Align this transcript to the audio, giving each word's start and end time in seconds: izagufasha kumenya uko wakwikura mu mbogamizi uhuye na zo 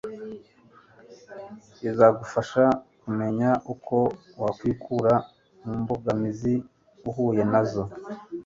izagufasha 1.89 2.63
kumenya 3.01 3.49
uko 3.73 3.97
wakwikura 4.41 5.13
mu 5.63 5.73
mbogamizi 5.81 6.53
uhuye 7.09 7.43
na 7.51 7.61
zo 7.69 7.83